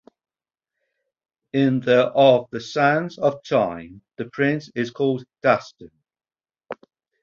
In 1.53 1.81
the 1.81 2.07
of 2.07 2.49
"The 2.49 2.59
Sands 2.59 3.19
of 3.19 3.43
Time", 3.43 4.01
the 4.17 4.25
prince 4.25 4.67
is 4.73 4.89
called 4.89 5.25
Dastan. 5.43 5.91